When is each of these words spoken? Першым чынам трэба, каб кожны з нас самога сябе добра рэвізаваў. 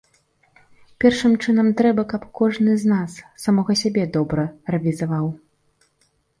Першым 1.03 1.35
чынам 1.43 1.69
трэба, 1.81 2.05
каб 2.15 2.25
кожны 2.41 2.71
з 2.85 2.91
нас 2.95 3.11
самога 3.45 3.79
сябе 3.85 4.03
добра 4.19 4.51
рэвізаваў. 4.77 5.33